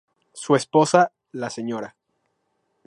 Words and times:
Su 0.33 0.55
esposa, 0.55 1.11
la 1.33 1.51
Sra. 1.51 1.95